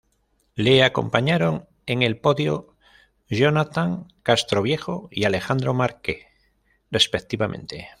[0.55, 2.75] Le acompañaron en el podio
[3.29, 6.25] Jonathan Castroviejo y Alejandro Marque,
[6.89, 7.87] respectivamente.